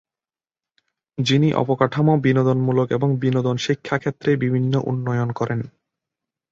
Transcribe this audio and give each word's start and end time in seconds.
যিনি 1.17 1.49
অবকাঠামো, 1.53 2.13
বিনোদনমূলক 2.17 2.87
এবং 2.91 3.09
বিনোদন 3.17 3.55
শিক্ষা 3.57 3.95
ক্ষেত্রে 3.97 4.31
বিভিন্ন 4.35 4.73
উন্নয়ন 4.85 5.29
করেন। 5.31 5.59